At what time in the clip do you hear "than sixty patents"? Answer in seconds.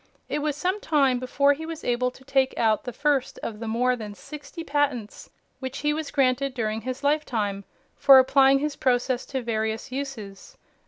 3.95-5.29